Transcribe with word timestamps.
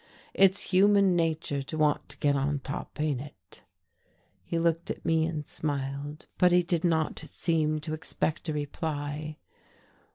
It's 0.33 0.71
human 0.73 1.15
nature 1.15 1.61
to 1.61 1.77
want 1.77 2.09
to 2.09 2.17
get 2.17 2.35
on 2.35 2.61
top 2.61 2.99
ain't 2.99 3.21
it?" 3.21 3.61
He 4.43 4.57
looked 4.57 4.89
at 4.89 5.05
me 5.05 5.27
and 5.27 5.45
smiled, 5.45 6.25
but 6.39 6.51
he 6.51 6.63
did 6.63 6.83
not 6.83 7.19
seem 7.19 7.77
to 7.81 7.93
expect 7.93 8.49
a 8.49 8.53
reply. 8.53 9.37